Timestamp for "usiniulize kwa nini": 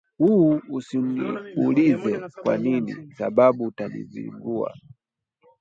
0.69-3.13